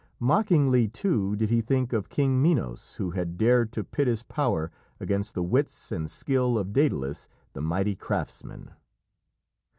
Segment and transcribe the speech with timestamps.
[0.19, 4.71] Mockingly, too, did he think of King Minos, who had dared to pit his power
[4.99, 8.71] against the wits and skill of Dædalus, the mighty craftsman.